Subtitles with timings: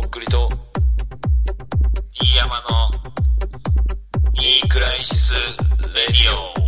[0.00, 0.46] とっくりと、
[2.12, 2.90] 飯山の、
[4.42, 5.38] いいクライシス・レ
[6.08, 6.65] ディオ。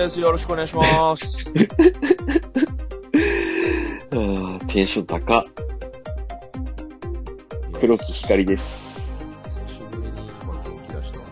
[0.00, 0.18] です。
[0.18, 1.44] よろしくお願いします。
[4.12, 5.44] あーテンション高っ。
[7.80, 9.20] 黒木光です。
[9.68, 11.24] 久しぶりに今元気出したわ。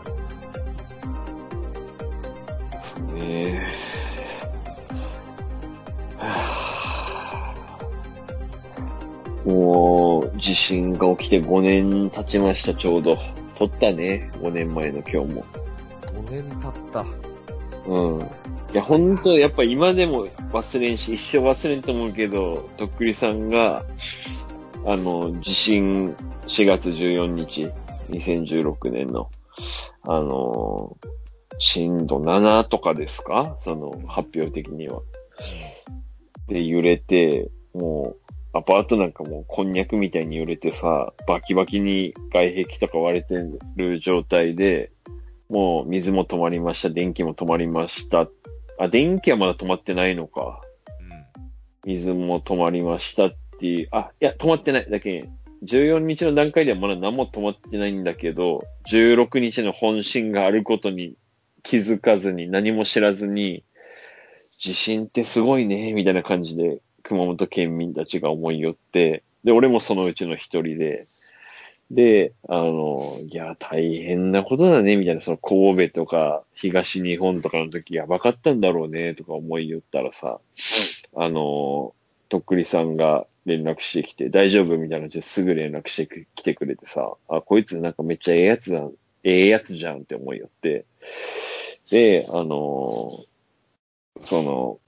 [3.14, 3.66] ねえ。
[6.18, 7.54] は
[9.46, 13.16] あもう、地震が起きて5年経ちました、ちょうど。
[13.56, 15.44] 撮ったね、5年前の今日も。
[16.02, 17.04] 5年経った。
[17.86, 18.28] うん。
[18.72, 23.84] いや、ほんと、やっぱ今でも忘れんし、一生忘れんと思うけど、とっくりさんが、
[24.84, 26.14] あの、地震
[26.46, 27.70] 4月14日、
[28.10, 29.30] 2016年の、
[30.02, 30.96] あの、
[31.58, 33.56] 震度7とかですか？
[33.58, 35.00] その、発表的には。
[36.46, 43.34] で、揺れて、もう、アパートなんかもうこんにゃくみたいに揺れてさ、バキバキに外壁とか割れて
[43.76, 44.90] る状態で、
[45.48, 48.28] もう水も止まりました、電気も止まりました。
[48.78, 50.62] あ、電気はまだ止まってないのか。
[51.00, 51.18] うん
[51.84, 54.90] 水も止まりましたっていう、あ、いや、止まってない。
[54.90, 55.28] だけ
[55.64, 61.16] 14日の段階ではまだ何も止まってないんだけど、16日の本震があることに
[61.62, 63.64] 気づかずに、何も知らずに、
[64.58, 71.04] 地震ってすごいね、みたいな感じで、熊本県民たちが思い寄って、で、俺もそのうちの一人で、
[71.90, 80.38] で、あの、いや、大変なことだね、みたいな、その神戸とか東日本とかの時やばかったんだろうね、とか思い言ったらさ、
[81.16, 81.94] あの、
[82.28, 84.76] とっくりさんが連絡してきて、大丈夫？
[84.76, 88.86] みたいな感じですぐ連絡してきてくれてさ、あ、こいつなんかめっちゃええやつだ、
[89.24, 90.84] ええやつじゃんって思いよって、
[91.90, 93.24] で、あの、
[94.20, 94.78] その、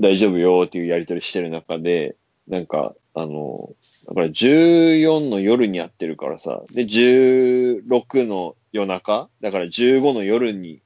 [0.00, 2.16] 大丈夫よっていうやりとりしてる中で、
[2.48, 3.70] なんか、あの、
[4.08, 10.80] だから14の夜にやってるからさ、で、16の夜中、だから15の夜に、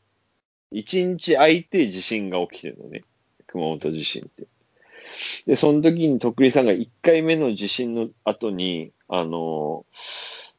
[0.72, 3.02] 1日空いて地震が起きてるのね。
[3.46, 4.46] 熊本地震って。
[5.46, 9.84] で、その時に徳利さんが1回目の地震の後に、あの、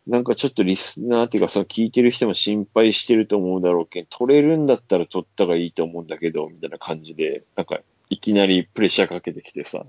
[0.06, 7.80] なんかちょっとリスナーっていうか、その聞いてる人も心配してると思うだろうけど、取れるんだったら取ったがいいと思うんだけど、みたいな感じで、なんか
[8.10, 9.86] いきなりプレッシャーかけてきてさ、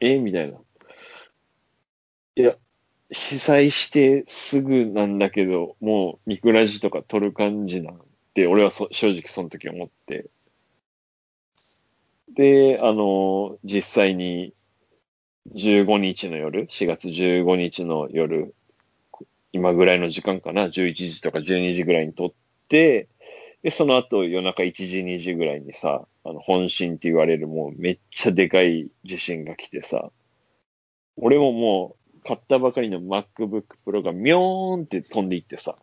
[0.00, 0.58] えみたいな。
[2.40, 2.56] いや、
[3.10, 8.00] 被災してすぐなんだけど、もうミクラジとか撮る感じなん
[8.34, 10.30] て、俺はそ正直その時思って。
[12.34, 14.54] で、あの、実際に
[15.54, 18.54] 15日の夜、4月15日の夜、
[19.52, 22.32] 今ぐらいの時間かな、11時とか12時ぐらいに撮っ
[22.68, 23.08] て、
[23.62, 30.10] で、その後夜中1時、2時ぐらいにさ、あの、本震って言われるもうめっちゃでかい地震が来てさ、
[31.16, 35.76] 俺ももう買ったばかりの MacBook Pro がミョーンって飛んでいってさ、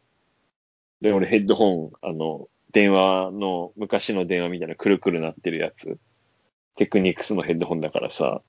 [1.01, 5.97] で、俺ヘッドホン、あの、電話の、昔の電話みたいなくるくるなってるやつ、
[6.75, 8.41] テクニクスのヘッドホンだからさ、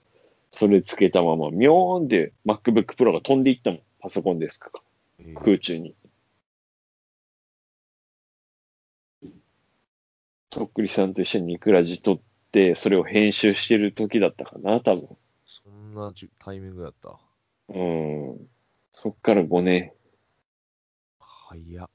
[0.50, 3.80] それつけたまま、ミョーンって MacBook Pro が飛んでいったもん。
[4.00, 4.82] パソコンデスクか。
[5.18, 5.94] えー空中に。
[10.50, 12.20] とっくりさんと一緒にニクラジ撮っ
[12.52, 15.08] て、それを編集してる時だったかな、多分。
[15.44, 17.18] そんなじタイミングやった。
[17.68, 18.48] うん。
[18.94, 19.92] そっから5年。
[21.20, 21.88] 早っ。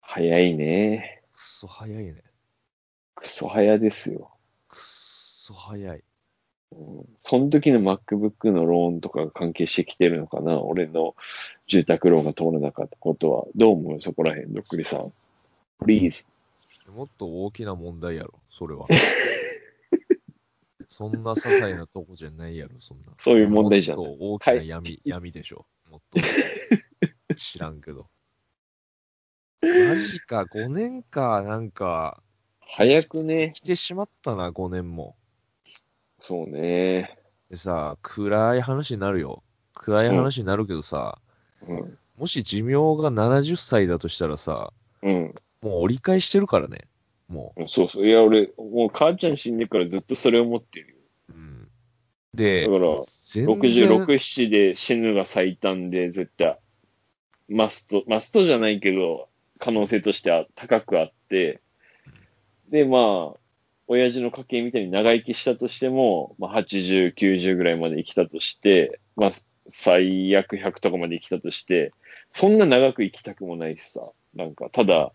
[0.00, 1.22] 早いね。
[1.32, 2.22] くっそ早いね。
[3.14, 4.30] クソ早ですよ。
[4.68, 6.02] くっそ早い。
[6.72, 10.60] うんその時の MacBook のローンとかが関係してきてるのかな？
[10.60, 11.14] 俺の
[11.68, 13.46] 住宅ローンが通らなかったことは。
[13.54, 14.00] どう思う？
[14.00, 15.12] そこら辺、どっくりさん。
[15.80, 16.26] Please.
[16.94, 18.86] もっと大きな問題やろ、それは。
[20.96, 23.06] そんな些細なとこじゃないやろ、そんな。
[23.16, 25.66] そういう問題じゃないもっと大きな闇、闇でしょ。
[25.90, 26.20] もっと。
[27.34, 28.06] 知らんけど。
[29.60, 32.22] マジか、5年か、なんか、
[32.60, 33.50] 早くね。
[33.56, 35.16] 来てしまったな、5年も。
[36.20, 37.18] そうね。
[37.50, 39.42] でさ、暗い話になるよ。
[39.74, 41.18] 暗い話になるけどさ、
[41.66, 41.98] うん。
[42.16, 45.34] もし寿命が70歳だとしたらさ、うん。
[45.60, 46.86] もう折り返してるからね。
[47.28, 48.06] もそうそう。
[48.06, 50.94] いや、俺、もう母ちゃん死んでからずっとそれ思ってるよ。
[51.30, 51.32] う。
[51.32, 51.68] うん。
[52.34, 56.58] で、だから、全然66、7で死ぬが最短で絶対、
[57.48, 59.28] マスト、マストじゃないけど、
[59.58, 61.60] 可能性としては高くあって、
[62.70, 63.38] で、まあ、
[63.86, 69.30] 親父の家系みたいに長生きしたとしても、まあ、80、90ぐらいまで生きたとして、まあ、
[69.68, 71.92] 最悪100とかまで生きたとして、
[72.30, 74.00] そんな長く生きたくもないしさ、
[74.34, 75.12] なんか、ただ、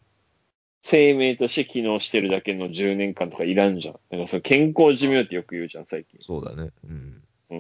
[0.81, 3.99] 生命として機能してるだけの10年間とかいらんじゃん。
[4.11, 6.19] なんかその健康寿命ってよく言うじゃん、最近。
[6.21, 6.71] そうだね。
[6.87, 7.23] うん。
[7.49, 7.55] う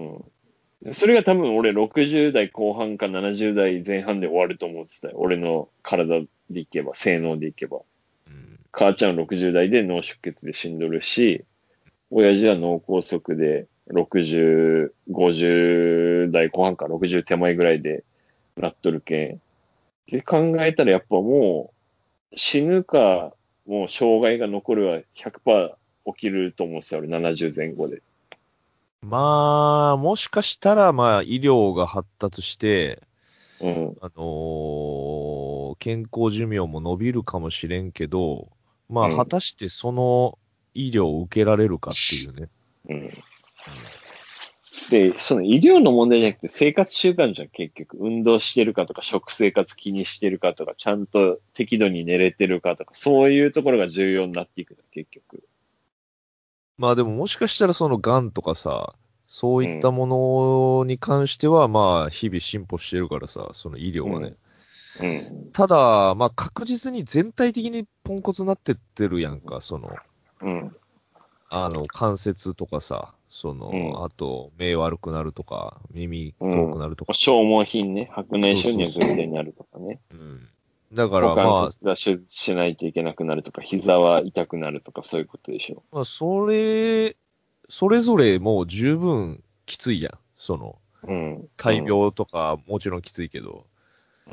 [0.89, 0.93] ん。
[0.93, 5.15] それが多分俺60代後半か70代前半で終わると思ってたよ。
[5.17, 7.81] 俺の体でいけば、性能でいけば。
[8.27, 8.59] うん。
[8.71, 11.43] 母ちゃん60代で脳出血で死んどるし、
[12.11, 18.03] 親父は脳梗塞で60、50代後半か60手前ぐらいで
[18.55, 19.35] なっとるけん。
[19.35, 19.39] っ
[20.07, 21.78] て考えたらやっぱもう
[22.35, 23.33] 死ぬか、
[23.67, 25.75] もう障害が残るは100%
[26.13, 27.01] 起きると思うんですよ。
[27.01, 28.01] 俺70前後で。
[29.01, 33.01] まあ、もしかしたら、まあ、医療が発達して、
[33.61, 33.97] うん。
[34.01, 38.49] あのー健康寿命も伸びるかもしれんけど、
[38.89, 40.37] まあ、うん果たしてその
[40.73, 42.49] 医療を受けられるかっていうね。
[42.89, 43.23] うん。
[44.89, 47.97] で、その医療の問題じゃなくて生活習慣じゃん、結局。
[47.99, 55.43] 運動してるかとか、食生活気にしてるかとか、ちゃんと適度に寝れてるかとか、そういうところが重要になっていく結局。
[56.77, 58.95] まあでももしかしたらその癌とかさ、
[59.27, 64.35] そういったものに関しては、まあ、日々進歩してるからさ、その医療はね。
[65.01, 65.51] うん。
[65.51, 69.95] ただ、まあ確実に全体的にポンコツになってってるやんか、その、
[70.41, 70.75] うん。
[71.51, 77.13] あの、関節とかさ、その、うんあと、目悪くなるとか、耳遠くなるとか。
[77.13, 78.09] 消耗品ね。
[78.11, 80.01] 白内障には絶対になるとかね。
[80.11, 80.49] うん。
[80.91, 85.83] だから、股まあ関、節が手術しないといけなくなるとか、膝は痛くなるとか、そういうことでしょ。
[85.93, 87.15] まあ、それ、
[87.69, 90.11] それぞれもう十分きついやん。
[90.35, 90.77] その、
[91.07, 91.47] うん。
[91.55, 93.65] 大病とかもちろんきついけど。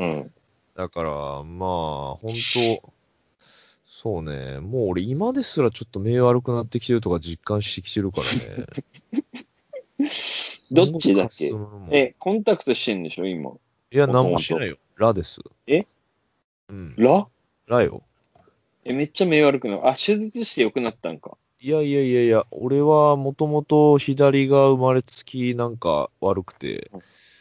[0.00, 0.32] うん。
[0.74, 1.10] だから、
[1.44, 2.32] まあ、本
[2.82, 2.92] 当
[4.02, 8.24] そうね、もう俺今ですらちょっと目悪くなってきてるとか実感してきてるから
[8.58, 8.66] ね。
[10.70, 11.50] どっちだっけ？
[11.90, 13.52] え、コンタクトしてんでしょ、今？
[13.52, 14.76] いや、なんもしないよ。
[14.96, 15.40] ラです。
[15.66, 15.86] え？
[16.68, 16.94] うん。
[16.98, 17.26] ラ？
[17.68, 18.02] ラよ。
[18.84, 19.88] え、めっちゃ目悪くなる。
[19.88, 21.38] あ、手術して良くなったんか。
[21.58, 26.90] いやいやいやいや、俺はもともと左が生まれつきなんか悪くて、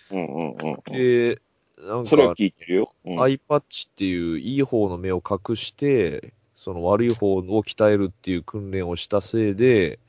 [0.09, 0.93] うんうんうんうん。
[0.93, 1.41] で、
[1.79, 2.93] なんそれはか、聞いてるよ。
[3.03, 6.33] うんアイパッチっていういい方の目を隠して、
[6.65, 9.99] その悪い方を鍛えるっていう訓練をしたせいで、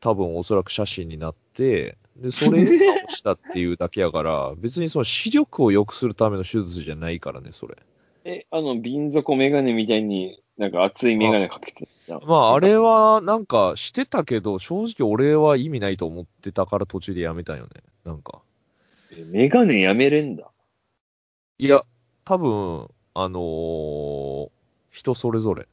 [0.00, 7.76] 多分おそらく写真になって、で、それで直したっていうだけやから、別にその視力を良くするための手術じゃないからね、それ。
[8.24, 12.22] え、あの、瓶底メガネみたいに、なんか熱いメガネかけてるじゃん。
[12.24, 17.68] まあ、あれはなんかしてたけど、正直俺は意味ないと思ってたから途中でやめたよね。
[18.06, 18.40] なんか。
[19.12, 20.50] えメガネやめれんだ。
[21.58, 21.84] いや、
[22.24, 24.57] 多分、あのー
[25.12, 25.66] 人それぞれ。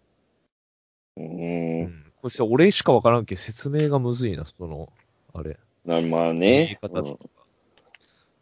[1.17, 1.23] うー。
[1.23, 2.11] うんん。
[2.21, 4.91] これさ、俺しかわからんけど説明がむずいな、その、
[5.33, 5.57] あれ。
[5.85, 6.79] なまあ言いね。
[6.81, 7.29] 方とか。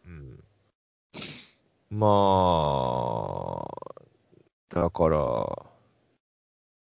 [0.06, 0.44] うん。
[1.90, 3.94] まあ、
[4.70, 5.66] だから、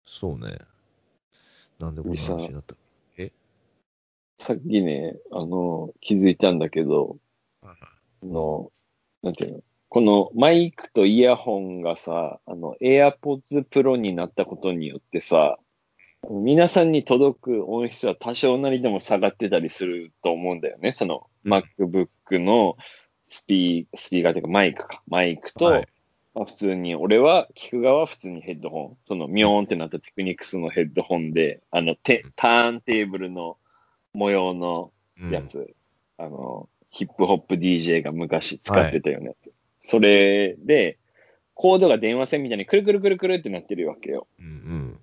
[0.05, 0.57] そうね。
[1.79, 2.75] なんでこんな話になった？
[4.39, 7.17] さっきね、あの、気づいたんだけど、
[7.61, 7.75] あ
[8.23, 8.71] の、
[9.21, 9.63] なんていうの？
[9.93, 15.59] このマイクとイヤホンがさ、あの、AirPods Pro になったことによってさ、
[16.31, 20.93] 皆さんに届く音質は多少なりでも下がってたりすると思うんだよね。
[20.93, 22.75] その MacBook の
[23.27, 25.03] スピー、スピーカーというかマイクか。
[25.07, 25.87] マイクと、はい
[26.33, 28.97] まあ、普通に、俺は聞く側は普通にヘッドホン。
[29.07, 33.57] そのミョーンってなったテクニックスのヘッドホンで、あの、てターンテーブルの
[34.13, 35.75] 模様のうんやつ、
[36.17, 39.35] あの、ヒップホップ DJ が昔使ってたよね。
[39.83, 40.97] それで、
[41.53, 44.27] コードが電話線みたいにくるくるくるくるってなってるわけよ。
[44.39, 44.99] うんうん。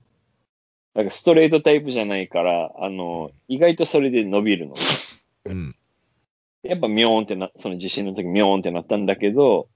[0.95, 4.75] なんかストレートタイプじゃないから、あの、意外とそれで伸びるの。
[5.47, 5.77] うん。
[6.63, 9.69] やっぱミョーンってな、その地震の時ミョーンってなったんだけど、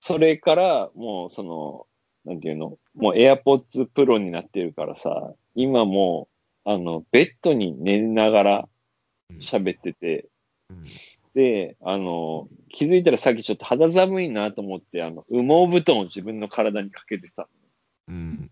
[0.00, 1.86] それからもうその、
[2.24, 6.28] なんていうの、もう AirPods Pro になってるからさ、今も
[6.64, 8.68] う、あの、ベッドに寝ながら
[9.40, 10.26] 喋ってて、
[10.70, 10.84] うん
[11.34, 17.48] で、あの、気づいたらさっきちょっと肌寒いなと思って、あの、羽毛布団を自分の体にかけてた。
[18.08, 18.50] うん。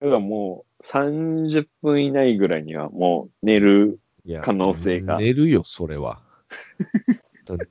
[0.00, 4.00] だからもう30分以内ぐらいにはもう寝る。
[4.42, 6.20] 可能性が寝るよ、それは。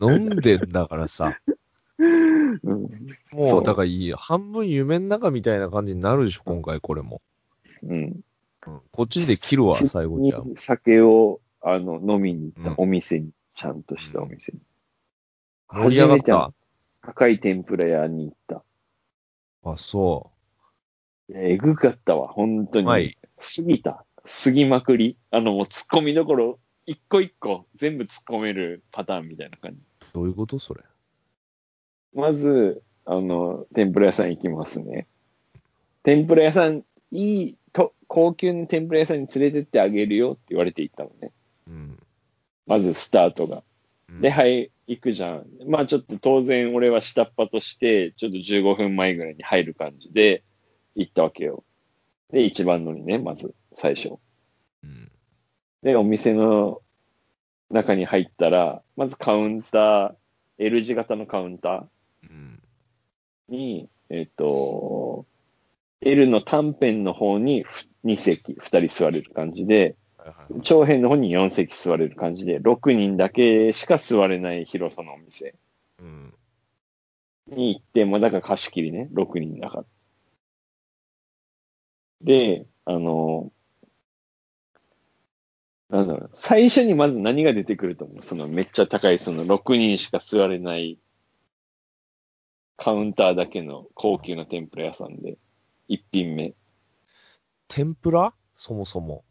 [0.01, 1.39] 飲んでんだからさ。
[1.98, 2.91] うん、
[3.31, 4.17] もう、だからいいよ。
[4.17, 7.22] 半分夢の中みたいな感じになるでしょ、今回これも。
[7.84, 8.19] うん。
[8.67, 10.43] うん、こっちで切るわ、最後じゃあ。
[10.55, 13.31] 酒をあの、飲みに行った、うんお店に。
[13.59, 14.59] ちゃんとしたお店に。
[15.67, 16.53] 盛り上がっ初めてた
[17.01, 18.63] 高い天ぷら屋に行った。
[19.65, 20.31] あ、そ
[21.27, 22.83] いやえぐかったわ、本当う。
[22.83, 22.87] に。
[22.87, 23.17] はい。
[23.35, 24.05] 過ぎた。
[24.43, 25.17] 過ぎまくり。
[25.29, 29.79] あの、もう突っ込みどころ、一個一個全部突っ込めるパターンみたいな感じ。
[30.13, 30.81] どういうことそれ？
[32.13, 35.05] まず、あの、天ぷら屋さん行きますね。
[36.03, 41.33] 天ぷら屋さん、いい、と、高級の天ぷら屋さんに連れてってあげるよって言われて行ったのね。
[42.69, 42.77] うん。
[42.77, 43.63] まずスタートが。
[44.09, 45.45] うんで、はい、行くじゃん。
[45.67, 50.43] まあちょっと当然俺は下っ端として、ちょっと15分前ぐらいに入る感じで
[50.95, 51.63] 行ったわけよ。
[52.31, 54.15] で、一番乗りね、まず、最初。
[54.83, 55.11] うん。
[55.83, 56.81] で、お店の
[57.69, 60.15] 中に入ったら、まずカウンター、
[60.57, 61.88] L 字型のカウンタ
[62.23, 62.61] うん。
[63.49, 65.25] ーに、えっ、と、
[66.01, 67.65] L の短辺の方に
[68.05, 69.95] 2席、2人座れる感じで、
[70.63, 75.55] 長辺の方に4席座れる感じで、6人だけしか座れない広さのお店
[76.00, 76.33] うん。
[77.48, 79.86] に行って、まあだから貸し切りね、6人だから。
[82.21, 83.51] で、あの、
[85.89, 88.21] なんだろう、最初にまず何が出てくると思う？
[88.21, 91.00] そのめっちゃ高い、その6人しか座れない
[92.77, 95.38] カウンターだけの高級な天ぷら屋さんで、
[95.88, 96.53] 一品目。
[97.67, 98.33] 天ぷら？
[98.55, 99.24] そもそも。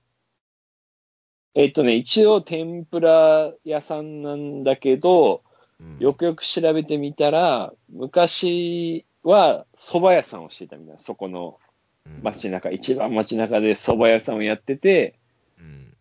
[1.58, 5.42] えっとね、一応天ぷら屋さんなんだけど、
[5.80, 11.58] うんよくよく調べてみたら、昔は蕎麦屋さんをしてたみたいな、そこの
[12.06, 15.16] うん街中、一番街中で蕎麦屋さんをやってて、
[15.58, 15.94] うん。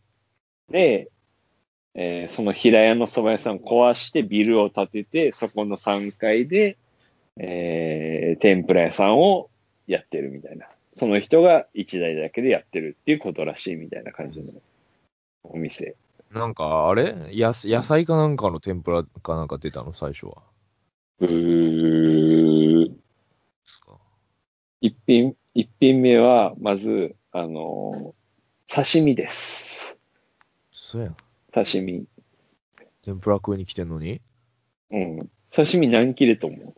[0.70, 1.10] で、
[1.96, 6.78] えーその平屋の蕎麦屋さんを壊してビルを建てて、そこの3階で、
[7.38, 9.50] えー天ぷら屋さんを
[9.88, 10.68] やってるみたいな。
[10.94, 14.52] その人が1台だけでやってるっていうことらしいみたいな感じの
[15.44, 15.96] お店。
[16.32, 17.30] なんか、あれ？
[17.32, 19.94] やす野菜かなんかの天ぷらかなんか出たの？
[19.94, 20.44] 最初は。
[21.20, 22.94] うーで
[23.66, 23.98] すか
[24.82, 28.18] 一品、一品目は、まず、あのー
[28.70, 29.96] 刺身です。
[30.74, 31.16] そうやん。
[31.54, 32.06] 刺身。
[33.02, 34.20] 天ぷら食いに来てんのに？
[34.92, 35.30] うん。
[35.50, 36.76] 刺身何切れと思う？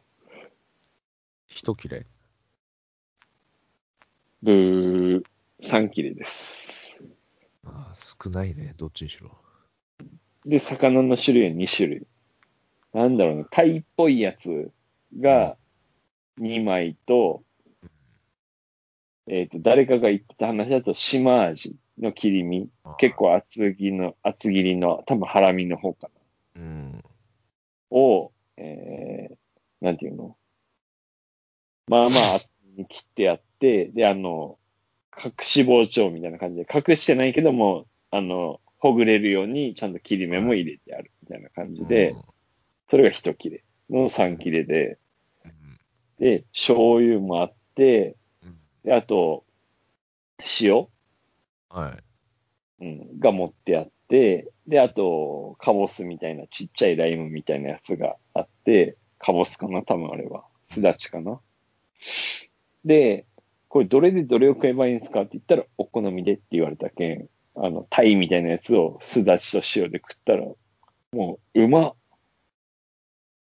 [1.47, 2.05] 一切れ
[4.43, 5.23] ブー、
[5.63, 6.58] 3切れです。
[7.73, 8.73] ああ、少ないね。
[8.77, 9.37] どっちにしろ。
[10.45, 12.07] で、魚の種類は2種類。
[12.93, 14.71] なんだろうな、タイっぽいやつ
[15.19, 15.57] が
[16.39, 17.43] 2枚と、
[19.27, 22.69] えっ、と、誰かが言ってた話だと、島味の切り身。
[22.97, 26.09] 結構厚切りの、厚切りの、多分ハラミの方か
[26.55, 26.93] うん。
[26.93, 27.01] な。
[27.91, 30.35] を、えー、なんていうの？
[31.87, 32.39] まあまあ、
[32.87, 34.58] 切ってやって、で、あの、
[35.23, 42.15] 隠し包丁みたいな感じで、隠してないけども、あの、ほぐれるようにちゃんと切り目も入れてあるみたいな感じで、
[42.89, 44.97] それが一切れの三切れで、
[45.43, 45.79] うん、
[46.19, 48.57] で、醤油もあって、うん。
[48.83, 49.43] で、あと、
[50.61, 50.87] 塩、
[51.69, 51.97] は
[52.79, 52.85] い。
[52.85, 60.45] うん、が持ってあって、で、あと、カボスみたいな、ちっちゃいライムみたいなやつがあって、カボスかな多分あれは。
[60.67, 61.41] すだちかな。
[62.85, 63.25] で、
[63.69, 70.45] これどれでどれを食えばいいんですかって言ったら、お好みでって言われたけん、あの、タイみたいなやつをすだちと塩で食ったら、
[71.13, 71.95] もう、うまっ。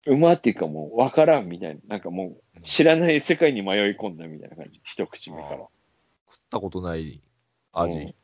[0.06, 1.80] うまっていうかもう、わからんみたいな。
[1.88, 4.80] なんかもう、知らない世界に迷い込んだみたいな感じ。
[4.82, 5.56] 一口目から。
[5.56, 5.68] 食っ
[6.50, 7.22] たことない
[7.72, 7.98] 味。
[7.98, 8.14] うん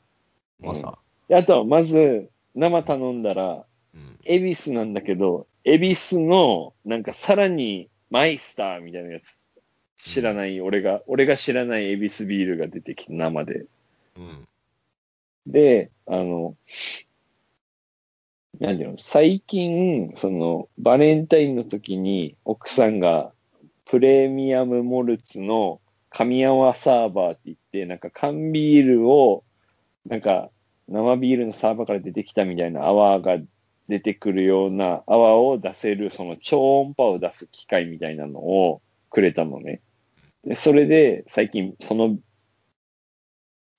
[0.61, 0.99] まさ。
[1.29, 3.65] であとは、まず、生頼んだら、
[3.95, 4.19] うん。
[4.25, 9.40] 恵比寿なんだけど、恵比寿の、なんかさらにマイスターみたいなやつ、
[10.05, 13.67] 知らない、俺が、俺が知らない恵比寿ビールが出てきて、生で。
[14.17, 14.49] うん。
[15.47, 16.57] で、あの、
[18.59, 23.33] なんていうの、最近、その、バレンタインの時に、奥さんが、
[23.87, 25.81] プレミアムモルツの
[26.11, 29.45] 神泡サーバーって言って、なんか缶ビールを、
[30.07, 30.51] なんか、
[30.89, 33.39] 生ビールのサーバーから出てきたみたいな泡が
[33.89, 39.81] 出てくるような泡を出せる、その超音波を出す機械みたいなのをくれたのね。
[40.45, 42.19] で、それで、最近、その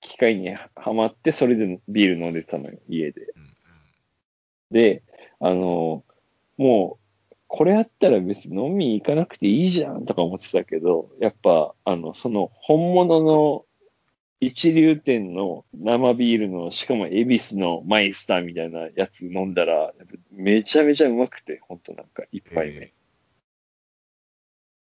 [0.00, 3.20] 機械にはまって、それでビール飲んでたのよ、家で。
[3.36, 3.52] うん
[4.72, 5.02] で、
[5.38, 6.02] あの、
[6.56, 6.98] も
[7.30, 13.66] う、これあったら別に飲み行かなくていいじゃんとか思ってたけど、やっぱ、あの、その本物の
[14.40, 19.92] 一流店の生ビールの、しかも恵比寿のマイスターみたいなやつ飲んだら、
[20.32, 22.86] めちゃめちゃうまくて、ほんとなんか一杯目。
[22.86, 22.92] へ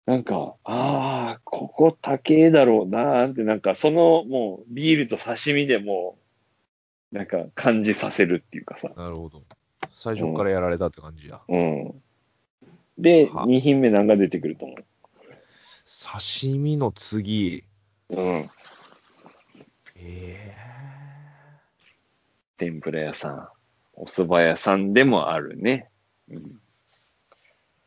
[0.09, 6.17] なんか、ああ、ここ高えだろうなーって、なんかそのもうビールと刺身でも
[7.13, 8.91] なんか感じさせるっていうかさ。
[8.97, 9.43] なるほど。
[9.93, 11.43] 最初からやられたって感じや。
[11.47, 12.03] うん。
[12.97, 17.65] で、は2品目なんか出てくると思刺身の次、
[18.09, 18.17] う。
[18.17, 18.51] うん。
[19.95, 20.55] え
[22.57, 23.49] 天ぷら屋さん、
[23.93, 25.91] お蕎麦屋さんでもあるね。
[26.31, 26.61] うん。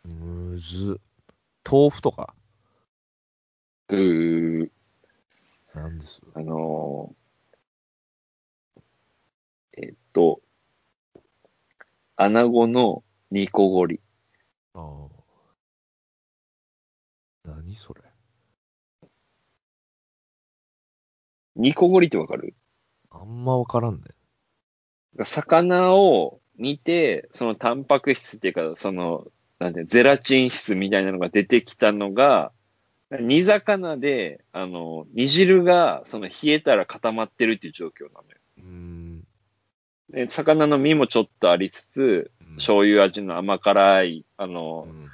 [0.05, 1.01] えむず。
[1.69, 2.35] 豆腐とか。
[3.89, 4.69] うー、
[5.75, 8.81] なんですあのー
[9.77, 10.41] えっと、
[12.15, 14.01] 穴子の煮こごり。
[14.73, 15.07] ああ。
[17.43, 18.01] 何それ
[21.55, 22.53] 煮こごりってわかる？
[23.09, 24.01] あんまわからんね。
[25.23, 29.25] 魚を煮て、そのタンパク質っていうか、その、
[29.61, 32.51] なんてゼラチン質みたいなのが出てきたのが、
[33.11, 38.37] 煮魚で、あの、煮汁が、その冷えたら固まってるっていう状況なのよ。
[38.57, 39.23] うーん。
[40.09, 45.09] で、魚の身もちょっとありつつ、うん醤油味の甘辛い、あのう、ん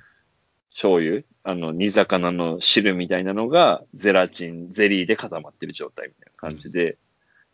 [0.72, 6.98] 醤油、あの、煮魚の汁みたいなのが、ゼラチン、ゼリーで固まってる状態みたいな感じで、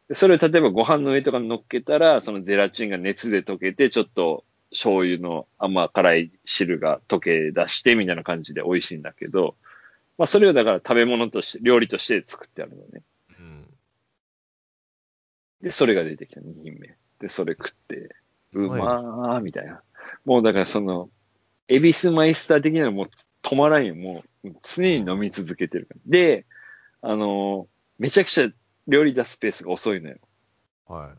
[0.10, 9.56] でそれを例えばご飯の上とかに乗っけたら、そのゼラチンが熱で溶けて、ちょっと醤油の甘辛い汁が溶け出してみたいな感じで美味しいんだけど、
[10.18, 13.02] まあそれをだから食べ物として、料理として作ってあるのね。
[13.40, 13.68] うん。
[15.62, 16.98] で、それが出てきた、2品目。
[17.20, 18.16] で、それ食って、
[18.54, 19.82] ううまーみたいな。
[20.26, 21.10] もうだからその、
[21.68, 23.06] エビスマイスター的なのもう
[23.42, 23.96] 止まらんよ。
[23.96, 26.02] もう常に飲み続けてるから。
[26.06, 26.46] で、
[27.02, 28.50] あのーめちゃくちゃ
[28.88, 30.18] 料理出すペースが遅いのよ。
[30.88, 31.16] は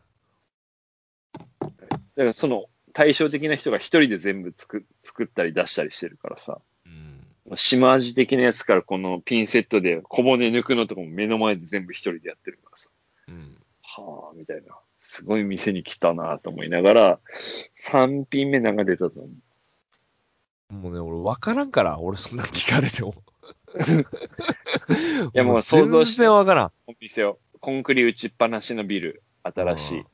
[1.79, 6.61] だからその対照的な人が一人で全部作作ったり出したりしてるからさ。
[6.85, 6.89] い。
[7.49, 7.57] うん。
[7.57, 12.87] 島味的なやつからこのピンセットで小骨抜くのとかも目の前で全部一人でやってるからさ。
[13.27, 13.57] うん。
[13.81, 14.77] はあ、みたいな。
[14.97, 17.19] すごい店に来たなと思いながら、
[17.77, 19.29] 3品目なんか出たと思
[20.71, 20.73] う？
[20.73, 23.13] もうね、俺分からんから、俺そんな聞かれても。
[25.33, 26.71] いやもう想像して全然分からん。
[26.87, 30.05] お店を、コンクリ打ちっぱなしのビル、新しい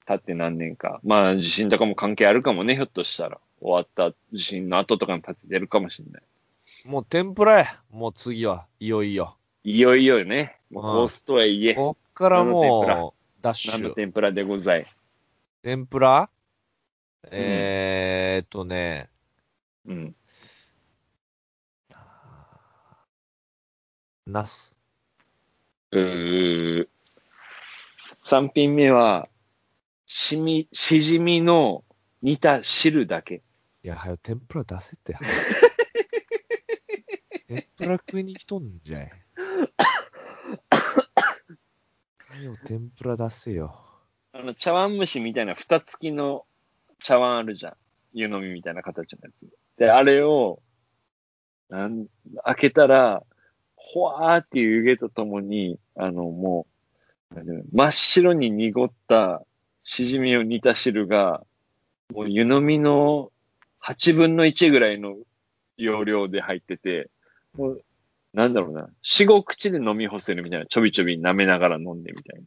[0.00, 0.06] うん。
[0.06, 1.00] 建って何年か。
[1.04, 3.38] まあ、地震とかも関係あるかもね、ひょっとしたら。
[3.60, 6.22] 終わった地震の後とかに建ててるかもしれない。
[6.84, 7.66] もう天ぷらや。
[7.90, 9.36] もう次は、いよいよ。
[9.64, 10.58] いよいよね。
[10.70, 13.94] もううんコースとはいえ、こっからもう、ダッシ何のュ。
[13.94, 14.86] 天ぷらでござい？
[15.62, 16.30] 天ぷら？
[17.30, 19.10] えーっとね、
[19.86, 20.14] うん。
[24.26, 24.74] ナス。
[25.90, 26.88] うー。
[28.22, 29.28] 3品目は、
[30.12, 31.84] しみ、しじみの
[32.20, 33.44] 煮た汁だけ。
[33.84, 35.14] いや、はよ、天ぷら出せって。
[37.46, 39.12] 天ぷら食いに来とんじゃい。
[42.28, 43.80] はよ、天ぷら出せよ。
[44.32, 46.44] あの、茶碗蒸しみたいな蓋付きの
[47.04, 47.76] 茶碗あるじゃん。
[48.12, 49.34] 湯飲みみたいな形のやつ。
[49.78, 50.60] で、あれを、
[51.68, 52.08] なん、
[52.46, 53.22] 開けたら、
[53.76, 56.66] ほわーっていう湯気とともに、あの、も
[57.30, 57.36] う、
[57.72, 59.46] 真っ白に濁った
[59.90, 61.44] しじみを煮た汁が、
[62.14, 63.32] もう湯飲みの
[63.84, 65.16] 8分の1ぐらいの
[65.76, 67.10] 容量で入ってて、
[67.54, 67.84] もう、
[68.32, 72.46] なんだろうな、4、5口で飲み干せるみたいな、ちょびちょび舐めながら飲んでみたいな。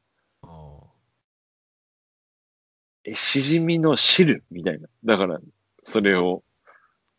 [3.04, 4.88] え、しじみの汁みたいな。
[5.04, 5.42] だから、
[5.84, 6.46] それを、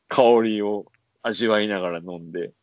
[0.09, 0.87] 香りを
[1.21, 2.55] 味わいながら飲んで。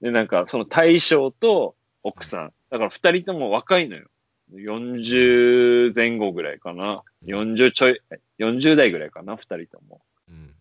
[0.00, 2.52] で、なんか、その大将と奥さん。
[2.70, 4.08] だから二人とも若いのよ。
[4.52, 7.02] 40前後ぐらいかな。
[7.24, 8.00] 40ちょい、
[8.38, 10.02] 40代ぐらいかな、二人とも。
[10.28, 10.54] うん。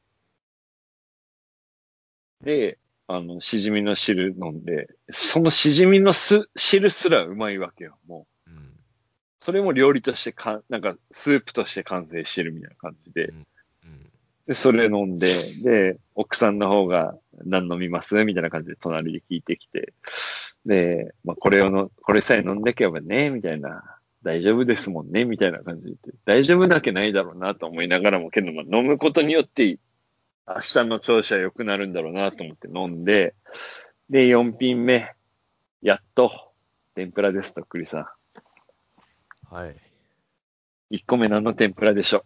[2.41, 8.51] で、あの、しじみの汁飲んで、そのしじみのす汁すらうまいわけよ、もう。
[8.51, 8.71] うん。
[9.39, 13.25] それも料理としてか、なんか、スープとして完成してるみたいな感じで。
[13.27, 13.45] うん。
[14.47, 18.23] で、それ飲んで、で、奥さんの方が何飲みます？
[18.25, 19.93] みたいな感じで隣で聞いてきて、
[20.65, 23.83] で、まあ、これをの、これさえ飲んでけばね、みたいな、
[24.23, 29.77] 大丈夫ですもんね、みたいな感じで大丈夫なわけないだろうなと思いながらも、けど、まあ、飲むことによって、
[30.47, 33.35] 明日の調子は良くなるんだろうなと思って飲んで、
[34.09, 35.11] で、4品目、
[35.81, 36.31] やっと、
[36.95, 38.15] 天ぷらです、とっくりさ
[39.49, 39.69] はい。
[39.69, 40.95] ん。
[40.95, 42.23] 1個目何の天ぷらでしょ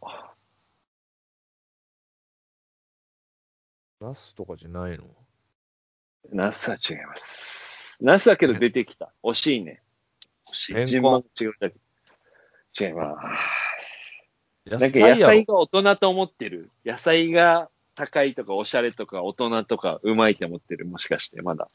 [3.99, 5.03] ナスとかじゃないの？
[5.03, 6.35] う。
[6.35, 7.58] ナスは違います。
[7.99, 9.11] ナスはけど出てきた。
[9.23, 9.81] 惜しいね。
[10.49, 10.87] 惜しい。
[10.87, 11.75] 順番違うだけ。
[12.79, 13.17] 違いま
[13.79, 14.23] す。
[14.65, 16.69] 野なんか野菜が大人と思ってる。
[16.85, 20.85] 野菜が高いとかおしゃれとか大人とかうまいって思ってる。
[20.85, 21.69] もしかしてまだ。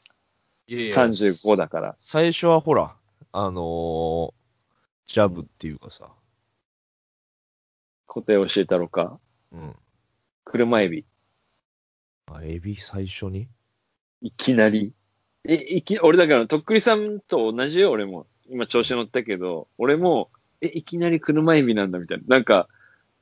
[0.67, 1.95] いやいや35だから。
[2.01, 2.95] 最初はほら、
[3.31, 4.33] あのー
[5.07, 6.09] ジャブっていうかさ、
[8.07, 9.19] 答え教えたろか
[9.51, 9.75] うん。
[10.43, 11.05] 車エビ。
[12.25, 13.47] あ、エビ最初に？
[14.21, 14.93] いきなり。
[15.47, 18.25] え、いき、俺だから、とっくりさんと同じよ、俺も。
[18.49, 20.29] 今調子乗ったけど、俺も、
[20.61, 22.23] え、いきなり車エビなんだみたいな。
[22.27, 22.67] なんか、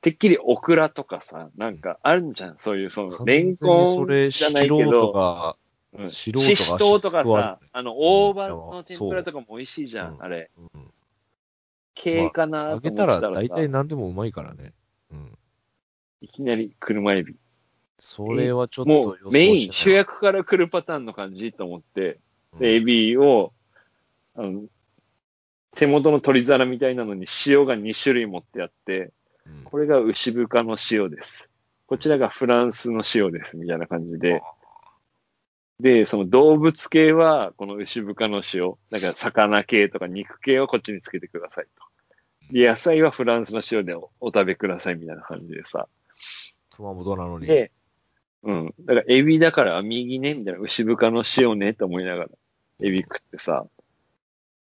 [0.00, 5.56] てっきりオクラとかさ、なんかあるんじゃん、そういう、その、レンコンじゃないけ人ど、が、
[5.94, 10.50] うん素人がししとかさ、あの、大葉の天ぷらとかも美味しいじゃん、あれ。
[10.74, 10.90] うん。
[11.94, 14.72] 系かなあげと思ったたらさ、ら大体何でもうまいからね。
[15.12, 15.38] うん。
[16.20, 17.36] いきなり車エビ。
[17.98, 22.18] それはちょっともうメイン、主役から来るパターンの感じと思って、
[22.60, 23.52] エビを、
[24.36, 24.62] あの、
[25.74, 29.12] 手元の取り皿みたいなのに塩が2種類持ってあって、
[29.46, 31.50] うんこれが牛深の塩です。
[31.86, 34.40] こちらがフランスの塩です、みたいな感じで。
[35.80, 42.52] で、その動物系は、この牛深の塩、なんか魚系とか肉系はこっちにつけてくださいと。
[42.52, 45.88] で、野菜はフランスの塩でおお食べくださいみたいな感じでさ。
[46.74, 47.46] 熊本なのに。
[47.46, 47.72] で、
[48.44, 48.74] うん。
[48.80, 52.28] だから、エビだから右ね、みたいな、牛深の塩ね、と思いながら、
[52.80, 53.66] エビ食ってさ。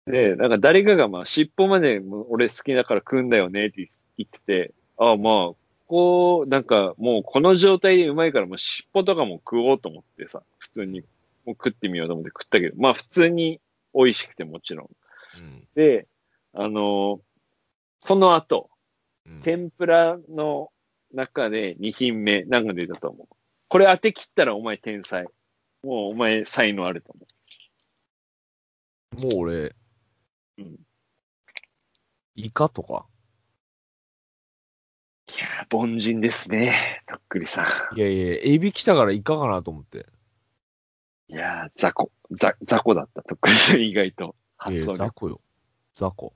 [0.06, 5.56] で、なんか誰かがまあ、尻尾まで俺好きだから食うんだよねって言ってて、ああまあ、
[5.88, 11.06] こう、なんかもうこの状態でうまいからもう尻尾とかも食おうと思ってさ、普通にも
[11.48, 13.60] う食ってみようと思って食ったけど、まあ普通に
[13.94, 14.90] 美味しくてもちろん。
[15.38, 16.08] うんで、
[16.54, 17.20] あの
[18.00, 18.70] その後、
[19.26, 20.70] うん天ぷらの
[21.14, 23.36] 中で2品目、何が出たと思う
[23.74, 25.24] これ当て切ったらお前天才。
[25.82, 27.12] もうお前才能あると
[29.12, 29.76] 思もう俺、
[30.60, 30.76] うん
[32.36, 33.08] イカとか？
[35.28, 35.32] う。
[35.32, 37.02] いやー、凡人ですね。
[37.08, 37.98] とっくりさん。
[37.98, 40.06] いやいや、エビ来たからイカかなと思って。
[41.30, 42.12] いやー、雑魚。
[42.30, 43.24] ざ雑魚だった。
[43.24, 44.36] とっくりさん意外と。
[44.70, 45.42] いやザコよ。
[45.94, 46.36] ザコ。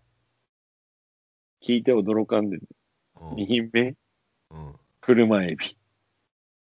[1.61, 3.95] 聞いて驚かんで、うん2品目？
[4.49, 4.75] うん。
[5.01, 5.77] 車エビ。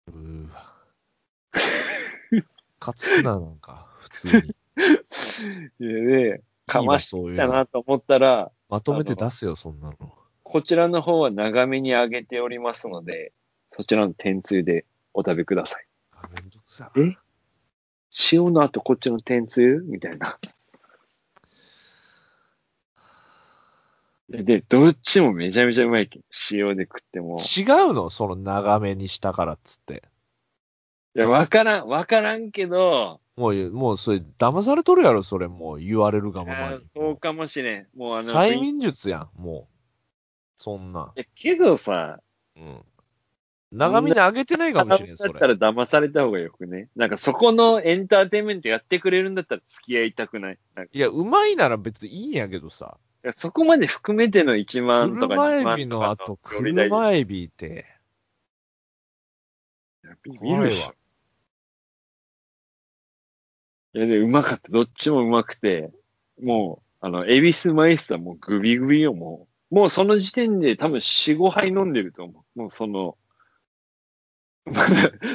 [0.09, 0.75] うーわ。
[2.85, 4.29] 勝つな、なんか、 普通
[5.79, 5.87] に。
[5.89, 9.97] で、かましたなと思ったら、まとめて出すよ、そんなの。
[10.43, 13.33] こちらの方は長めに揚げておりますので、
[13.73, 15.87] そちらの天つゆでお食べください。
[16.13, 16.93] あ、めんどくさ。
[16.97, 17.17] え？
[18.33, 20.39] 塩の後こっちの天つゆみたいな。
[24.29, 26.23] で、でどっちもめちゃめちゃうまいけん。
[26.53, 27.39] 塩で食っても。
[27.39, 28.11] 違うの？
[28.11, 30.03] その長めにしたからっつって。
[31.17, 36.87] いや、わからん、わからんけど、もう、もう、それ、騙されとるやろ、それ、もう、言われるがままに。
[36.95, 37.89] そうかもしれん。
[37.97, 39.75] もうあの、催い眠術やん、もう。
[40.57, 41.13] そんな。
[41.17, 42.21] やけどさ、
[42.57, 42.85] うん。
[43.73, 45.33] 長めに上げてないかもしれん、それ。
[45.33, 46.89] だったら騙された方がよくね？
[46.95, 50.59] なんかそこのエンターテインメントやってくれるんだったら付き合いたくない。
[50.93, 52.99] いや、うまいなら別にいいんやけどさ。
[53.25, 57.87] いやそこまで含めての1万とか車2エビ万とかの後、クオリティ車エビって、
[60.23, 60.71] ビビる。
[63.95, 64.71] いや、で、うまかった。
[64.71, 65.93] どっちもうまくて、
[66.43, 69.75] もう、あの、エビスマイスターもうグビグビよ、もう。
[69.75, 72.59] もうその時点で多分4、5杯飲んでると思う。
[72.59, 73.17] もうその、
[74.65, 74.89] まだ、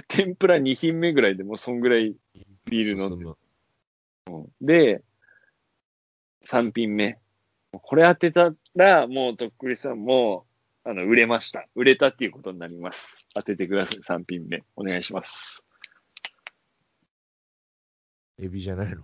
[0.08, 2.16] 天ぷら2品目ぐらいでもうそんぐらい
[2.66, 3.36] ビール飲んで進
[4.28, 4.50] む。
[4.62, 5.04] で、
[6.46, 7.18] 3品目。
[7.72, 10.46] これ当てたら、もうとっくりさんも、
[10.84, 11.68] あの、売れました。
[11.76, 13.28] 売れたっていうことになります。
[13.34, 14.64] 当ててください、3品目。
[14.76, 15.64] お願いします。
[18.40, 19.04] エビじゃないの？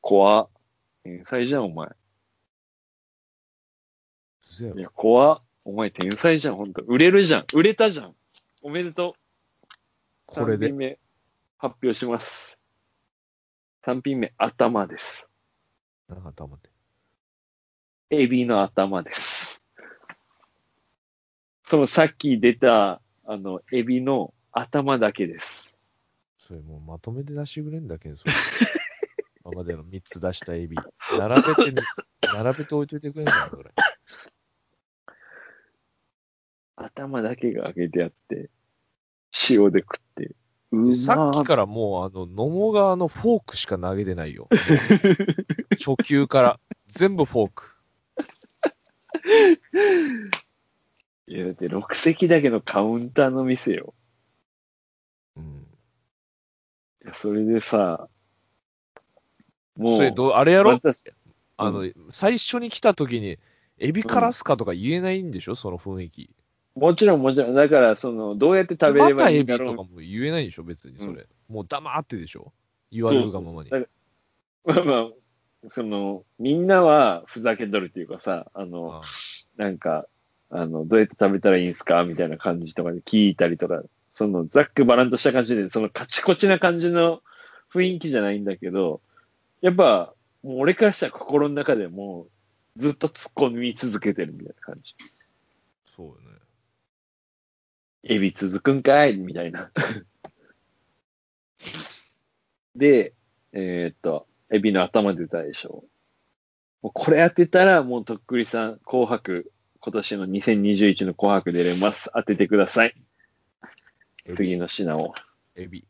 [0.00, 0.48] 怖っ。
[1.02, 1.88] 天才じゃん、お前。
[4.48, 5.42] 嘘やろいや、怖っ。
[5.64, 6.82] お前天才じゃん、ほんと。
[6.82, 7.46] 売れるじゃん。
[7.54, 8.14] 売れたじゃん。
[8.62, 9.20] おめでとう。
[10.26, 10.98] これで3品目、
[11.58, 12.56] 発表します。
[13.84, 15.26] 3品目、頭です。
[16.08, 16.70] なんか頭って。
[18.10, 19.60] エビの頭です。
[21.64, 25.65] そのさっき出た、あの、エビの頭だけです。
[26.46, 28.32] それもうまとめて出してくれんだけど、それ。
[29.44, 30.76] 今までの3つ出したエビ。
[31.18, 31.82] 並べてね、
[32.34, 33.72] 並べて置いといてくれんかな、それ。
[36.76, 38.50] 頭だけが揚げてあって、
[39.50, 40.36] 塩で食って。
[40.94, 44.48] さっきからもう、あの、野茂川のフォークしか投げてないよ。
[45.78, 46.60] 初級から。
[46.86, 47.76] 全部フォーク。
[51.26, 53.94] いや、だって6席だけのカウンターの店よ。
[57.06, 58.08] いやそれでさ、
[59.76, 60.80] もう、それどう、あれやろ？
[61.56, 63.38] あの、最初に来た時に、
[63.78, 65.54] エビからすかとか言えないんでしょ？
[65.54, 66.30] その雰囲気。
[66.74, 69.76] もちろんもちろん、だから、その、どうやって食べればいいんだろう。
[69.76, 70.64] とかも言えないでしょ？
[70.64, 71.22] 別にそれ。
[71.22, 72.52] うもう黙ってでしょ？
[72.90, 73.70] 言われるがままに。
[73.70, 73.88] そうそう
[74.66, 74.74] そう。
[74.74, 79.02] だからまあ まあ、その、みんなはふざけとるっていうかさ、あの、あ
[79.56, 80.06] なんか、
[80.50, 82.04] あの、どうやって食べたらいいんすか？
[82.04, 83.82] みたいな感じとかで聞いたりとか、
[84.16, 87.20] そのざっくばらんとした感じで、そのカチコチな感じの
[87.70, 89.02] 雰囲気じゃないんだけど、
[89.60, 92.30] やっぱ、もう俺からしたら心の中でもう
[92.78, 94.94] ずっと突っ込み続けてるみたいな感じ。
[95.94, 96.18] そうよね。
[98.04, 99.18] エビ続くんかい？
[99.18, 99.70] みたいな。
[102.74, 103.12] で、
[103.52, 105.84] えーっと、エビの頭出たでしょ。
[106.80, 112.10] もうこれ当てたら、もうとっくりさん、紅白、今年の2021の紅白出れます。
[112.14, 112.94] 当ててください。
[114.34, 115.14] 次の品を。
[115.54, 115.86] エビ。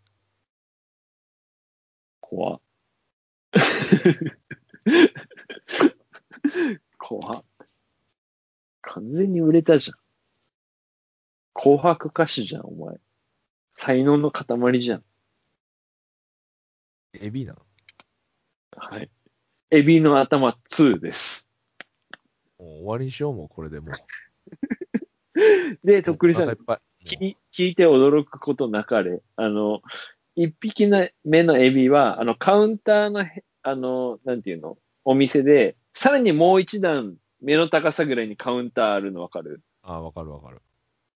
[2.21, 2.61] 怖っ
[6.99, 7.45] 怖っ
[8.83, 9.97] 完全に売れたじゃん。
[11.55, 12.97] 紅白歌手じゃん、お前。
[13.71, 15.05] 才能の塊じゃん。
[17.15, 17.63] エビなの？
[18.77, 19.11] はい。
[19.71, 21.49] エビの頭2です。
[22.59, 23.95] もう終わりにしよう、もうこれでもう。
[25.85, 26.81] で、とっくりさんい、っぱい。
[27.15, 29.23] も聞聞いて驚くことなかれ。
[29.37, 29.81] あの、
[30.35, 34.77] 一匹の目のエビは、あの、カウンターのへ、あの、なんていうの？
[35.05, 39.63] お店で、さらにもう一段、目の高さぐらいにカウンターあるのわかる？
[39.85, 40.61] うあ、わかるわかる。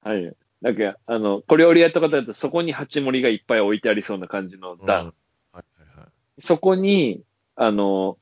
[0.02, 0.32] はい。
[0.60, 5.06] なんか、あの、小料理屋とかだとそこに鉢盛りがいっぱい置いてありそうな感じの段。
[5.06, 5.14] うん
[5.52, 6.08] はいはいはい。
[6.38, 7.22] そこに、
[7.56, 8.18] あの、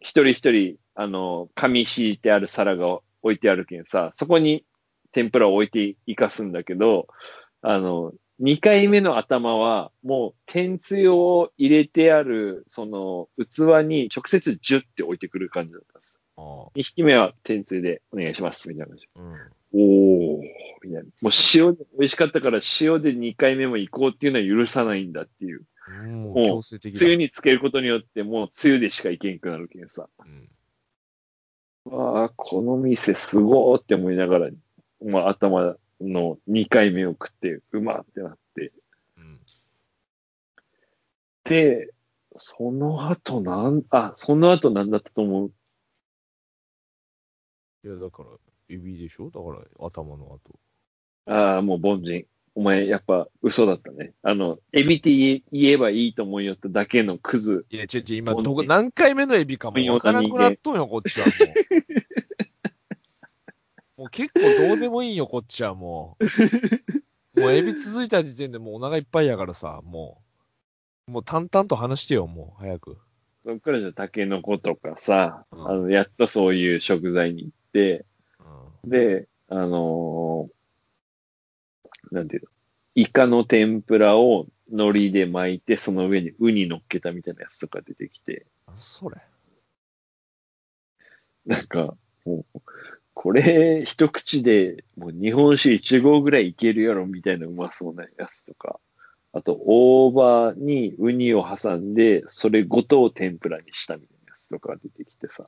[0.00, 4.64] 一人一人、あの、紙敷いてある皿が置いてあるけんさ、そこに
[5.12, 7.08] 天ぷらを置いていかすんだけど、
[7.62, 16.18] あの、二回目の頭は、もう、天つゆを入れてある、その、器に直接ジュッて置いてくる感じだったんです。
[16.38, 19.08] あ二匹目は天つゆでお願いします、みたいな感じ。
[19.14, 19.20] あ。
[19.20, 19.36] うん。
[19.72, 20.42] おー、
[20.82, 21.02] みたいな。
[21.02, 25.66] もう塩で、美味しかったから塩で二回目も行こうっていうのは許さないんだっていう。
[26.06, 26.98] もうもう強制的だ。
[26.98, 30.08] つゆにつけることによって、もうつゆでしかいけんくなるけんさ。
[31.86, 31.94] うん。
[31.94, 34.50] わあ、この店すごーって思いながら、
[35.04, 38.72] まあ頭の2回目を食って、うまってなって。
[39.18, 39.40] うん。
[41.44, 41.92] で、
[42.36, 45.52] その後なん、あ、その後なんだったと思う？
[47.84, 48.28] いや、だから、
[48.68, 49.30] エビでしょ？
[49.30, 50.40] だから、頭の後。
[51.26, 52.24] ああ、もう凡人。
[52.54, 54.12] お前、やっぱ嘘だったね。
[54.22, 57.64] あの、エビって言えばいいと思いよっただけのクズ。
[57.70, 61.34] いや、ちょちょ、今、どこ、何回目のエビかもわからなくなっとんよ、こっちはもう。
[64.00, 66.16] もう結構どうでもいいよ、こっちはも
[67.36, 67.38] う。
[67.38, 70.22] もうエビ続いた時点でもうお腹いっぱいやからさ、も
[71.06, 71.10] う。
[71.10, 72.96] もう淡々と話してよ、もう、早く。
[73.44, 78.06] そっからじゃタケノコとかさ、うんあの、やっとそういう食材に行って、
[78.82, 78.90] うん。
[78.90, 82.48] で、あのーなんていうの、
[82.94, 89.18] イカの天ぷらを海苔で巻いて、その上にウニ乗っけたみたいなやつとか出てきて、あそれ。
[91.44, 92.60] なんか、もう、
[93.22, 98.80] これ一口でもう日本酒1合ぐらいいけるやろみたいなうまそうなやつとか、
[99.34, 105.46] あと大葉にウニを挟んで、それごとを天ぷらにしたみたいなやつとか出てきてさ、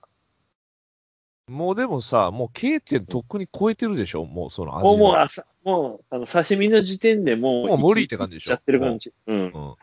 [1.49, 4.27] もうでもさ、もう K 点とっくに超えてるでしょ？
[4.27, 5.23] もうその味もう、もう、は。
[5.23, 8.51] あさもう、あの、刺身の時点でもう、もう無理って感じでしょ？
[8.51, 9.15] ちゃってる感じ。
[9.27, 9.37] うん。
[9.37, 9.53] うん。
[9.53, 9.77] も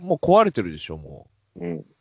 [0.00, 0.98] う壊れてるでしょ？
[0.98, 1.26] も
[1.56, 1.78] うん。
[1.78, 1.86] う。
[1.90, 1.93] お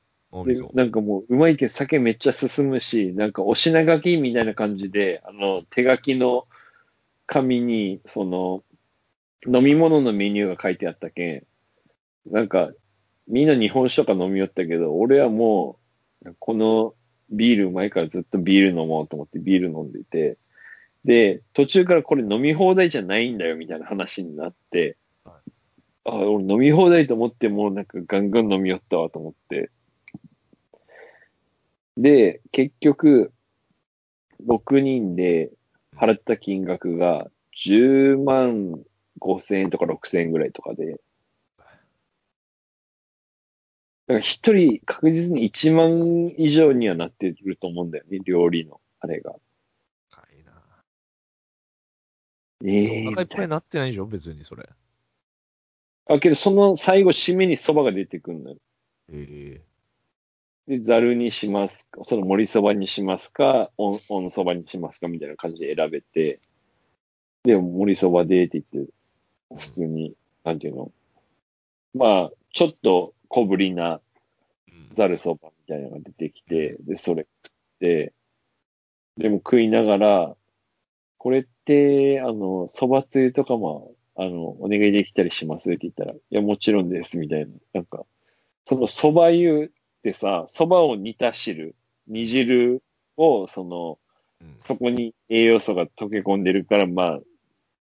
[0.73, 6.47] なんかもう、うまいけど酒めっちゃ進むし、なんかお品書きみたいな感じで、あの、手書きの
[7.27, 8.63] 紙に、その、
[9.45, 11.43] 飲み物のメニューが書いてあったけん、
[12.31, 12.71] なんか、
[13.27, 15.77] みんな日本酒とか飲みよったけど、俺はも
[16.25, 16.95] う、この
[17.29, 20.37] ビールうまいからずっとビール飲もうと思ってビール飲んでいて、
[21.05, 25.37] で、途中からこれ飲み放題じゃないんだよみたいな話になって、は
[26.05, 29.69] あ、俺飲み放題と思ってもうなんかガンガン飲みよったわと思って、
[31.97, 33.31] で、結局、
[34.45, 35.51] 6人で
[35.95, 38.83] 払った金額が10万
[39.19, 40.99] 5千円とか6千円ぐらいとかで、
[44.05, 49.35] だから一人確実に1万以上にはなってると思うんだよね、料理のあれが。
[50.11, 50.51] 高いな。
[52.65, 54.67] ええお腹いっぱいになってないでしょ別にそれ。
[56.07, 58.57] あ、けどその最後締めに蕎麦が出てくるのよ。
[59.09, 59.61] え
[60.67, 66.39] で、ざるにしますか、その盛りそばにしますか、おん、そばにしますかみたいな感じで選べて、
[67.43, 68.91] で、盛りそばでって言って、
[69.55, 70.91] 普通に、なんていうの
[71.93, 73.99] まあ、ちょっと小ぶりな
[74.93, 78.13] ざるそばみたいなのが出てきて、で、それ食って、
[79.17, 80.35] でも食いながら、
[81.17, 87.51] これって、あの、そばつゆとかも、あの、お願いできたりしますって言ったら、いや、もちろんです、みたいな。
[87.73, 88.05] なんか、
[88.65, 89.71] そのそば湯
[90.03, 91.75] ってさ、そばを煮た汁、
[92.07, 92.83] 煮汁
[93.15, 93.99] を、その、
[94.41, 97.19] うんそこに栄養素が溶け込んでるから、まあ、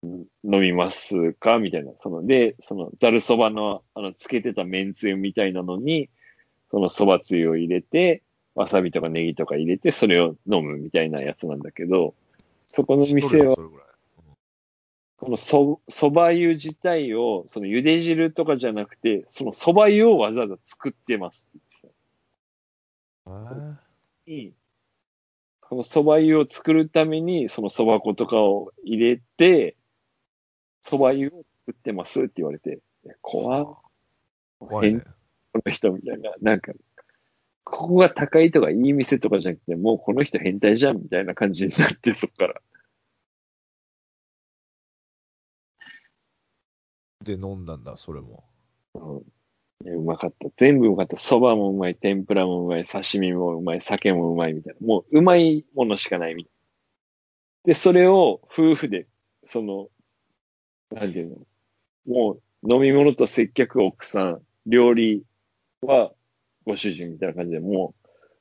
[0.01, 1.59] うん飲みますか？
[1.59, 1.91] みたいな。
[1.99, 6.09] その、で、その、ざるそばの、あの、つけてた麺つゆみたいなのに、
[6.71, 8.23] そのそばつゆを入れて、
[8.55, 12.15] わさびとかネギとか入れて、それを飲むみたいなやつなんだけど、
[12.67, 13.55] そこの店は。
[13.55, 21.96] このそ、そば湯自体を、その茹で汁とかじゃなくて、そのそば湯をわざわざ作ってますって言って
[24.25, 24.53] に、
[25.61, 29.75] この蕎麦湯を作るために、その蕎麦粉とかを入れて、
[30.83, 32.79] 蕎麦湯を作ってますって言われて、
[33.21, 33.77] 怖っ
[34.61, 35.01] 変怖いね。
[35.53, 36.59] この人みたいな、なん。
[36.61, 36.71] か、
[37.63, 41.01] ここが高いとかいい店とかじゃなくて、もうこの人変態じゃん。
[41.01, 42.61] みたいな感じになって、そっから。
[47.23, 47.65] で、飲ん。
[47.65, 47.83] だん。
[47.83, 48.45] だ、それも。
[48.93, 49.36] うん
[49.85, 50.49] うまかった。
[50.57, 51.17] 全部うまかった。
[51.17, 54.87] 蕎麦もうまい、天ぷらもうまい、刺身もうまい、酒もうまいみたいな。
[54.87, 56.57] もううまいものしかないみたいな。
[57.65, 59.07] で、それを夫婦で、
[59.45, 59.89] その、
[60.91, 61.35] なんていうの、
[62.07, 65.23] もう飲み物と接客奥さん、料理
[65.81, 66.11] は
[66.65, 67.93] ご主人みたいな感じで、も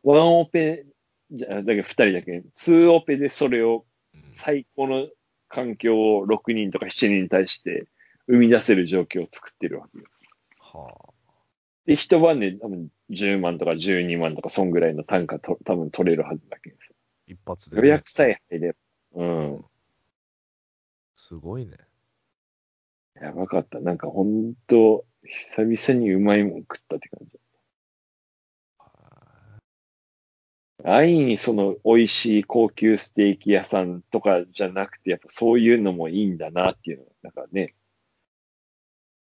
[0.04, 0.86] う、ワンオペ、
[1.30, 5.08] じゃ、だけど二人だけ、ツーオペでそれをうん最高の
[5.48, 7.86] 環境を6人とか7人に対して
[8.26, 10.04] 生み出せる状況を作ってるわけよ。
[10.60, 11.12] は
[11.86, 16.92] で、一晩で多分10万とか12万とか、そんぐらいの単価と多分取れるはずだけどあ、
[17.26, 17.82] 一発で、ね。
[17.82, 18.78] 予約さえ入れば。
[19.14, 19.64] うん。
[21.16, 21.72] すごいね。
[23.14, 23.80] やばかった。
[23.80, 27.38] なんかほんと、久々にうまいもん食ったって感じ。
[30.84, 37.74] 安易にその美味しい高級ステーキ屋さんとかじゃなくて、やっぱそういうのもいいんだなっていうのが、なんかね。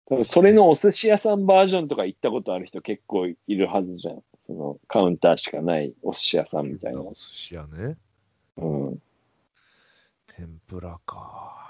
[0.05, 4.21] 多分それのお寿司屋さんバージョンとか行ったことある人結構いるはずじゃん。
[4.45, 7.01] そのカウンターしかないお寿司屋さんみたいな。
[7.01, 7.97] お寿司屋ね。
[8.57, 9.01] うん。
[10.27, 11.63] 天ぷらか。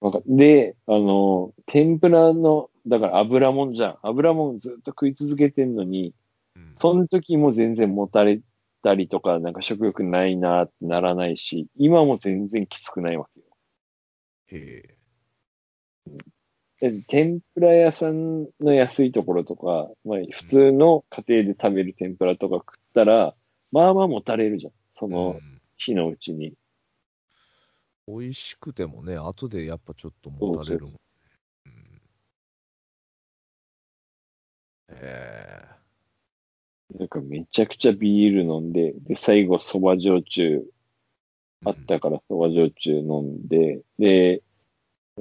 [0.00, 3.98] わかで、あの、天ぷらの、だから油もんじゃん。
[4.02, 6.14] 油もんずっと食い続けてんのに、
[6.54, 8.40] うんその時も全然もたれ
[8.82, 13.46] たりとか、なんか食欲ないなってならないし、今も全然きつくないわけよ。
[14.48, 14.96] へで
[16.08, 16.35] え。
[16.80, 23.34] 天ぷら屋さんの安いところとか、まあ普通の家庭で食べる天ぷらとか食ったら、
[23.72, 24.72] まあまあもたれるじゃん。
[24.92, 26.54] そのうん日のうちに。
[28.08, 30.92] 美味しくてもね、後でやっぱちょっともたれるもん。
[30.92, 30.98] うん
[34.88, 35.64] え
[36.94, 40.62] なんかめちゃくちゃビール飲んで、で、最後蕎麦焼酎
[41.62, 44.42] えあったから蕎麦焼酎飲んで、で、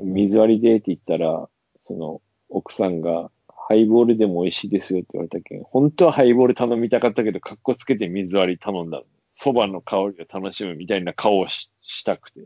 [0.01, 1.49] 水割りでって言ったら、
[1.85, 3.31] その、奥さんが、
[3.67, 9.05] ハイボールでも美味しいですよって言われたけん、本当はハイボール頼みたかったけど、かっこつけて水割り頼んだの。
[9.37, 12.43] 蕎麦の香りを楽しむみたいな顔をししたくて、う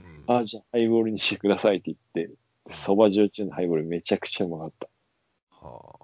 [0.00, 2.34] んああ、じゃあハイボールにしてくださいって言って、
[2.66, 4.88] で蕎麦焼酎のハイボールめちゃくちゃうまかった。
[5.50, 6.02] はあ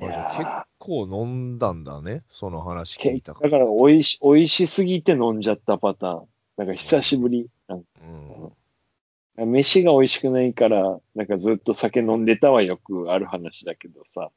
[0.00, 0.46] 結
[0.78, 3.50] 構飲んだんだね、その話ー聞いたから。
[3.50, 6.28] だから美味し、美味しすぎて飲んじゃったパターン。
[6.56, 7.48] なんか久しぶり。
[7.68, 7.86] なんか
[9.38, 14.30] うん、飯が美味しくないから、なんかずっと酒飲んでたはよくある話だけどさ。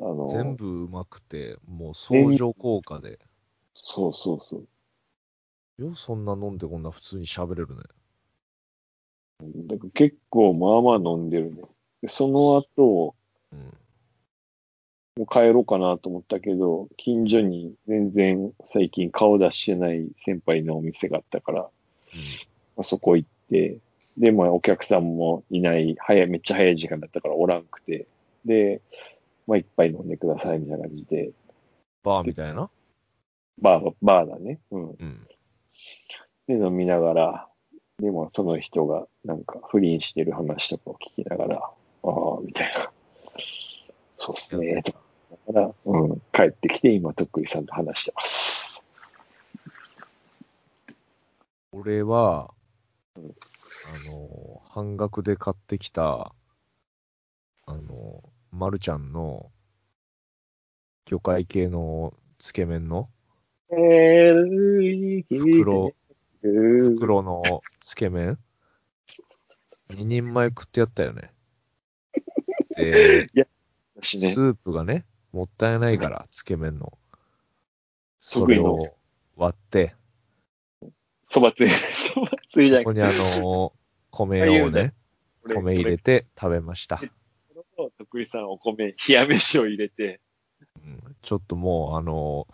[0.00, 3.20] あの、全部うまくて、もう相乗効果で。
[3.74, 4.68] そうそうそう。
[5.78, 7.82] よ、そんな飲んでこんな普通に喋れるね。
[9.68, 11.62] だから結構まあまあ飲んでるね。
[12.00, 13.14] でその後、
[13.52, 13.78] うん。
[15.16, 21.68] もう帰ろうかなと思ったけど、近所に全然最近顔出してない先輩のお店があったから、ま
[22.78, 23.78] あ、そこ行って、
[24.16, 28.06] で、まあお客さんもいない、早い、めっちゃ早い時間だったからおらんくて、
[28.44, 28.80] で、
[29.46, 31.30] まあ一杯飲んでくださいみたいな感じで、
[32.02, 32.70] バーみたいな？
[33.60, 34.60] バー、バーだね。
[34.70, 34.90] うん。
[34.90, 35.26] うん。
[36.46, 37.48] で、飲みながら、
[37.98, 41.70] でもその人がなんか不倫してる話とかを聞きながら、あ
[42.02, 42.91] あ、みたいな。
[44.24, 44.82] そうっすね。
[45.48, 48.80] だから、うん、帰ってきて今、とっくりさんと話してます。
[51.72, 52.54] 俺は、
[53.16, 56.32] うんあの、半額で買ってきた、
[57.66, 58.22] あの、
[58.52, 59.50] まるちゃんの
[61.06, 63.08] 魚介系のつけ麺の
[63.72, 65.94] えー、袋、
[66.40, 66.90] 袋。
[66.94, 67.42] 袋の
[67.80, 68.38] つけ麺
[69.90, 71.32] 2人前食ってやったよね。
[72.76, 73.48] で、私ね
[74.02, 76.98] ス、ープがね、もったいないから、つけ麺の。
[78.20, 78.94] それを
[79.36, 79.94] 割って、
[81.28, 83.72] そばつい、 そばついじゃなくて、ここにあの、
[84.10, 84.94] 米をね、
[85.48, 87.00] 米入れて食べました。
[87.76, 90.20] と、とっくりさんお米、冷や飯を入れて、
[90.84, 92.48] うんちょっともう、あの、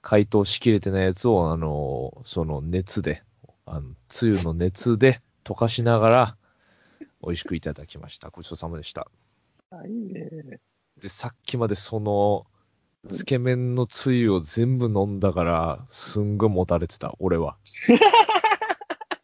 [0.00, 3.22] 解凍しきれてないやつを、あの、その熱で、
[3.64, 6.36] あの、つゆの熱で溶かしながら、
[7.22, 8.30] 美味しくいただきました。
[8.30, 9.08] ごちそうさまでした。
[9.70, 10.60] あいいね。
[11.00, 12.46] で、さっきまでその、
[13.08, 17.56] つけ麺のつゆを全部飲んだから、すんごいもたれてた、俺は。
[17.64, 17.92] す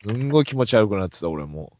[0.08, 1.72] んごい気持ち悪くなってた、俺も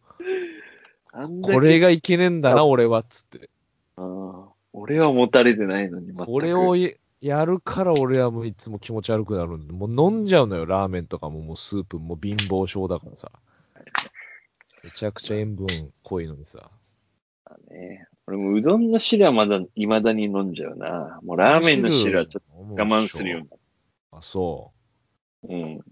[1.43, 3.51] これがいけねえんだな、俺は、つって。
[3.97, 6.91] あー俺は持たれてないのに、これをや
[7.21, 13.31] やるから俺はもういつも気持ち悪くなるんで、もう飲んじゃうのよ、ラーメンとかも、もうスープも貧乏症だからさ。
[14.83, 15.67] めちゃくちゃ塩分
[16.03, 16.71] 濃いのにさ。
[17.71, 18.07] ね。
[18.27, 21.21] 俺もうどんの汁はまだ、未だに飲んじゃうな。
[21.23, 23.59] もうラーメンの汁はちょっとと我慢するようになっ
[24.13, 24.73] あ、そ
[25.43, 25.55] た。
[25.55, 25.79] うん。
[25.79, 25.85] う。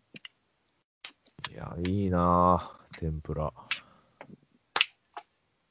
[1.53, 3.53] いや、いいなぁ、天ぷら。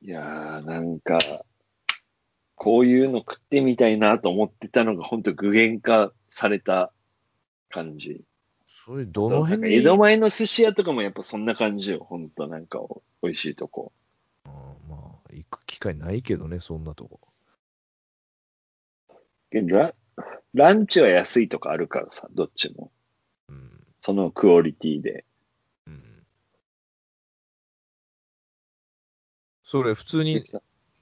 [0.02, 1.18] いやー、なんか、
[2.56, 6.92] こういうの食ってみたいなと思ってたのが、ほんと具現化された
[7.70, 8.24] 感じ。
[8.66, 9.76] それ、どの辺に？
[9.78, 12.04] 江戸前の寿司屋とかもやっぱそんな感じよ。
[12.04, 13.94] ほんとなんかお美味しいとこ。
[14.46, 14.52] うん
[14.90, 17.22] まあ、行く機会ないけどね、そんなとこ。
[19.52, 19.96] ラ
[20.54, 22.92] ランチは安いとかあるからさ、どっちも。
[23.48, 23.88] うん。
[24.02, 25.24] そのクオリティで。
[25.88, 26.04] うん。
[29.64, 30.44] それ、普通に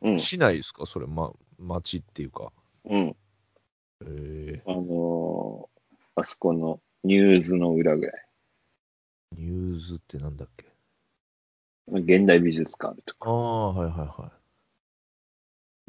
[0.02, 0.20] うん。
[0.20, 0.86] しないですか？
[0.86, 2.54] それ、ま、町っていうか。
[2.86, 3.16] うん。
[4.06, 8.28] えあのーあそこのニューズの裏ぐらい。
[9.36, 10.68] ー、ニューズってなんだっけ？
[11.88, 13.30] 現代美術館とか。
[13.30, 14.37] ああ、はいはいは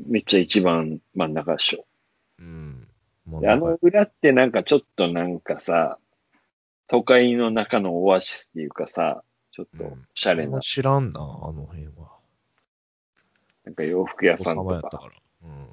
[0.06, 1.86] めっちゃ一番真ん中っしょ。
[2.40, 2.42] い。
[2.42, 2.88] うん。
[3.44, 5.98] あの裏ってなんかちょっとなんかさ、
[6.86, 12.16] 都会の中のオアシスっていうかさ、ちょっとおしゃれな、知らんな、あの辺は。
[13.64, 14.66] なんか洋服屋さんとか。
[14.66, 15.12] お様やったから。
[15.44, 15.66] うん。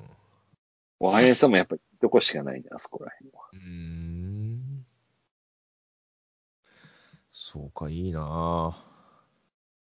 [0.99, 3.43] おはやさんもやっぱどこしかないね、あそこら辺は。
[3.53, 4.85] うーん。
[7.31, 8.94] そうか、いいなぁ。